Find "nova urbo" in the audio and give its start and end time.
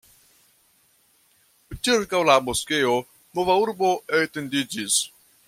3.41-3.93